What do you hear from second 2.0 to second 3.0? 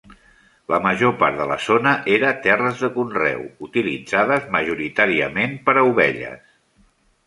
era terres de